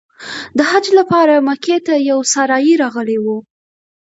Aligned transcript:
د 0.57 0.59
حج 0.69 0.85
لپاره 0.99 1.33
مکې 1.47 1.77
ته 1.85 1.93
یو 2.09 2.19
سارایي 2.33 2.73
راغلی 2.83 3.17
و. 3.23 3.27